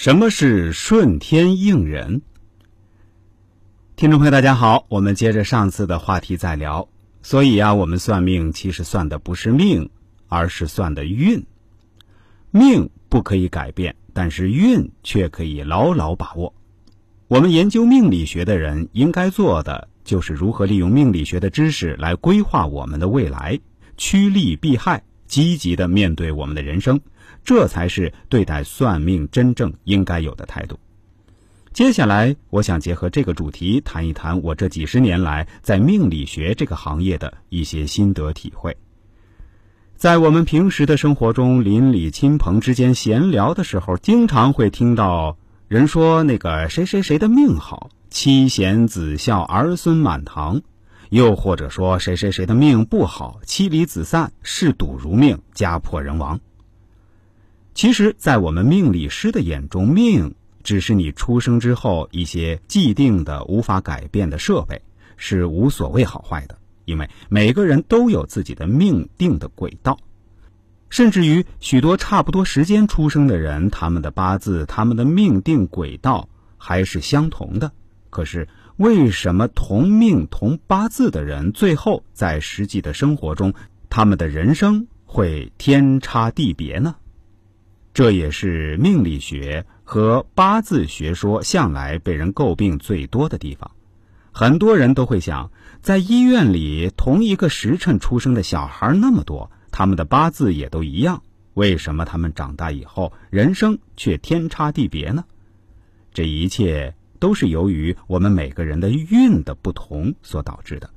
[0.00, 2.22] 什么是顺天应人？
[3.96, 6.88] 听众朋友，大家好，我们接着上次的话题再聊。
[7.20, 9.90] 所以啊，我们算命其实算的不是命，
[10.28, 11.44] 而是算的运。
[12.52, 16.54] 命不可以改变，但是运却可以牢牢把握。
[17.26, 23.58] 我们研究命理学的人应该做的，就是如何利用命理学的知识来规划我们的未来，
[23.96, 27.00] 趋利避害，积极的面对我们的人生。
[27.44, 30.78] 这才是对待算命真正应该有的态度。
[31.72, 38.76] 接下来，我想结合这个主题谈一谈我这几十年来在命理学这个行业的一些心得体会。
[39.96, 45.36] 在我们平时的生活中，邻里亲朋之间闲聊的时候，经常会听到
[45.68, 50.60] 人说那个谁谁谁的命好，妻贤子孝，儿孙满堂；
[51.10, 56.40] 又或者说谁谁谁的命不好，妻离子散，嗜赌如命，家破人亡。
[57.74, 64.82] 其实，在我们命理师的眼中，命只是你出生之后一些既定的、无法改变的设备，
[65.16, 66.58] 是无所谓好坏的。
[66.84, 69.98] 因为每个人都有自己的命定的轨道，
[70.90, 77.70] 甚至于许多差不多时间出生的人，他们的八字、他们的命定轨道还是相同的。
[78.10, 83.52] 可是，为什么同命同八字的人，最后在实际的生活中，
[83.90, 86.94] 他们的人生会天差地别呢？
[87.92, 93.72] 这也是命理学和八字学说向来被人诟病最多的地方。
[94.30, 95.50] 很多人都会想，
[95.82, 105.24] 在医院里，同一个时辰出生的小孩那么多，他们的八字也都一样，为什么他们长大以后人生却天差地别呢？
[106.14, 110.90] 这一切都是由于我们每个人的运的不同所导致的。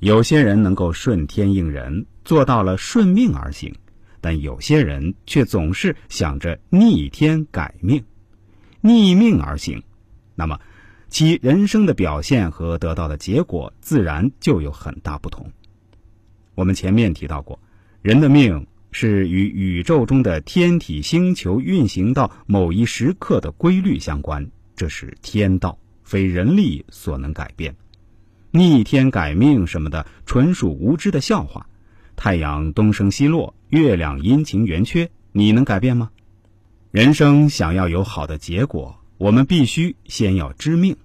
[0.00, 3.74] 有些人能够顺天应人，做到了顺命而行。
[4.20, 8.02] 但有些人却总是想着逆天改命、
[8.80, 9.82] 逆命而行，
[10.34, 10.58] 那么
[11.10, 15.52] 其人生的表现和得到的结果自然就有很大不同。
[16.54, 17.60] 我们前面提到过，
[18.00, 27.74] 人的命是与宇宙中的天体星球运行到某一时刻的规律相关，这是天道，非人力所能改变。
[28.50, 31.66] 逆天改命什么的，纯属无知的笑话。
[32.16, 36.10] 太阳东升西落，月亮阴晴圆缺，你能改变吗？
[36.92, 40.96] 人生想要有好的结果，我们必须先要知命，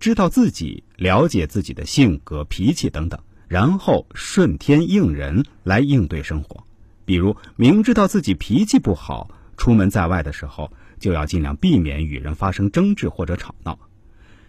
[0.00, 6.64] 知道自己，了解自己的性格、脾气等等，然后顺天应人来应对生活。
[7.04, 13.78] 比如，明知道自己脾气不好，出门在外的时候就要尽量避免与人发生争执或者吵闹。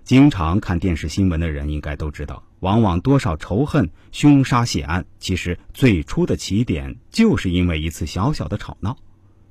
[0.04, 8.98] 经常看电视新闻的人应该都知道，往往多少仇恨、凶杀血案，其实最初的起点就是因为一次小小的吵闹。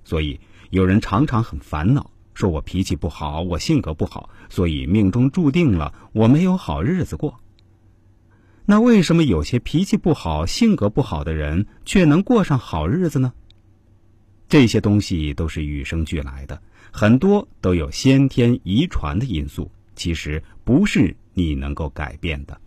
[0.04, 7.38] 所以有人常常很烦恼，说我脾气不好，我性格不好，所以命中注定了我没有好日子过。
[8.64, 13.32] 那为什么有些脾气不好、性格不好的人却能过上好日子呢？
[14.48, 16.60] 这些东西都是与生俱来的，
[16.90, 19.70] 很多都有先天遗传的因素。
[19.94, 22.58] 其实不是你能够改变的。